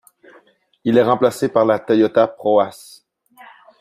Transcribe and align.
Il 0.83 0.97
est 0.97 1.03
remplacé 1.03 1.47
par 1.47 1.63
la 1.63 1.77
Toyota 1.77 2.25
ProAce. 2.25 3.05